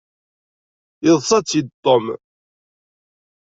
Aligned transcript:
Yeḍṣa-tt-id 1.05 1.67
Tom. 1.85 2.05